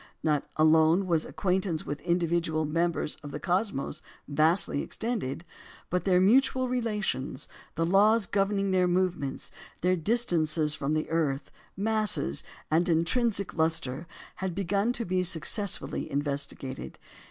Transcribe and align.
Not 0.23 0.49
alone 0.55 1.05
was 1.05 1.25
acquaintance 1.25 1.85
with 1.85 2.01
individual 2.01 2.65
members 2.65 3.17
of 3.21 3.29
the 3.29 3.39
cosmos 3.39 4.01
vastly 4.27 4.81
extended, 4.81 5.45
but 5.91 6.05
their 6.05 6.19
mutual 6.19 6.67
relations, 6.67 7.47
the 7.75 7.85
laws 7.85 8.25
governing 8.25 8.71
their 8.71 8.87
movements, 8.87 9.51
their 9.81 9.95
distances 9.95 10.73
from 10.73 10.93
the 10.93 11.07
earth, 11.11 11.51
masses, 11.77 12.43
and 12.71 12.89
intrinsic 12.89 13.53
lustre, 13.53 14.07
had 14.37 14.55
begun 14.55 14.91
to 14.93 15.05
be 15.05 15.21
successfully 15.21 16.09
investigated. 16.09 16.97